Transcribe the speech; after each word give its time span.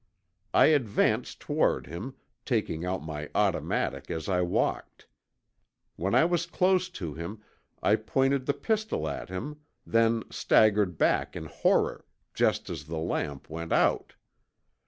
I 0.51 0.65
advanced 0.73 1.39
toward 1.41 1.85
him, 1.85 2.15
taking 2.43 2.83
out 2.83 3.03
my 3.03 3.29
automatic 3.35 4.09
as 4.09 4.27
I 4.27 4.41
walked. 4.41 5.05
When 5.95 6.15
I 6.15 6.25
was 6.25 6.47
close 6.47 6.89
to 6.89 7.13
him 7.13 7.43
I 7.83 7.97
pointed 7.97 8.47
the 8.47 8.55
pistol 8.55 9.07
at 9.07 9.29
him, 9.29 9.57
then 9.85 10.23
staggered 10.31 10.97
back 10.97 11.35
in 11.35 11.45
horror, 11.45 12.03
just 12.33 12.67
as 12.67 12.85
the 12.85 12.97
lamp 12.97 13.47
went 13.47 13.71
out. 13.71 14.15